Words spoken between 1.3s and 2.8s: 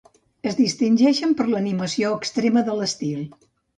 per l'animació extrema de